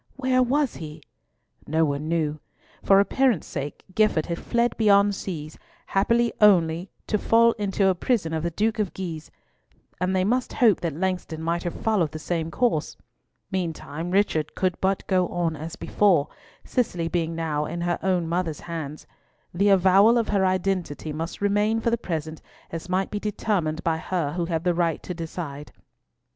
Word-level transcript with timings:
Where 0.15 0.41
was 0.41 0.77
he? 0.77 1.03
No 1.67 1.85
one 1.85 2.07
knew. 2.07 2.39
For 2.81 2.99
appearance 2.99 3.45
sake, 3.45 3.83
Gifford 3.93 4.25
had 4.25 4.39
fled 4.39 4.75
beyond 4.75 5.13
seas, 5.13 5.59
happily 5.85 6.33
only 6.41 6.89
to 7.05 7.19
fall 7.19 7.51
into 7.59 7.85
a 7.87 7.93
prison 7.93 8.33
of 8.33 8.41
the 8.41 8.49
Duke 8.49 8.79
of 8.79 8.95
Guise: 8.95 9.29
and 9.99 10.15
they 10.15 10.23
must 10.23 10.53
hope 10.53 10.81
that 10.81 10.95
Langston 10.95 11.39
might 11.43 11.61
have 11.61 11.75
followed 11.75 12.13
the 12.13 12.17
same 12.17 12.49
course. 12.49 12.97
Meantime, 13.51 14.09
Richard 14.09 14.55
could 14.55 14.75
but 14.81 15.05
go 15.05 15.27
on 15.27 15.55
as 15.55 15.75
before, 15.75 16.29
Cicely 16.65 17.07
being 17.07 17.35
now 17.35 17.65
in 17.67 17.81
her 17.81 17.99
own 18.01 18.27
mother's 18.27 18.61
hands. 18.61 19.05
The 19.53 19.69
avowal 19.69 20.17
of 20.17 20.29
her 20.29 20.43
identity 20.43 21.13
must 21.13 21.41
remain 21.41 21.79
for 21.79 21.91
the 21.91 21.95
present 21.99 22.41
as 22.71 22.89
might 22.89 23.11
be 23.11 23.19
determined 23.19 23.83
by 23.83 23.97
her 23.97 24.33
who 24.33 24.45
had 24.45 24.63
the 24.63 24.73
right 24.73 25.03
to 25.03 25.13
decide. 25.13 25.71